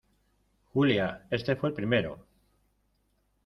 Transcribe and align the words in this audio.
Julia, 0.73 1.27
este 1.29 1.55
fue 1.55 1.69
el 1.69 1.75
primero. 1.75 2.25